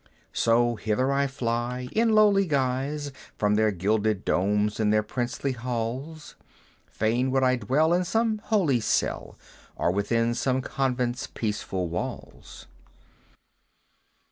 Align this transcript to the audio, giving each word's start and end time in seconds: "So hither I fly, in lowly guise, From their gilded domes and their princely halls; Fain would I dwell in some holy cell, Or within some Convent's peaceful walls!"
"So 0.33 0.77
hither 0.77 1.11
I 1.13 1.27
fly, 1.27 1.87
in 1.91 2.13
lowly 2.15 2.47
guise, 2.47 3.11
From 3.37 3.53
their 3.53 3.69
gilded 3.69 4.25
domes 4.25 4.79
and 4.79 4.91
their 4.91 5.03
princely 5.03 5.51
halls; 5.51 6.35
Fain 6.87 7.29
would 7.29 7.43
I 7.43 7.57
dwell 7.57 7.93
in 7.93 8.03
some 8.03 8.39
holy 8.45 8.79
cell, 8.79 9.37
Or 9.75 9.91
within 9.91 10.33
some 10.33 10.59
Convent's 10.63 11.27
peaceful 11.27 11.87
walls!" 11.87 12.65